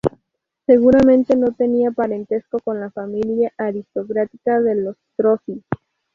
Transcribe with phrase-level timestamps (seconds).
[0.65, 5.63] Seguramente no tenía parentesco con la familia aristocrática de los Strozzi.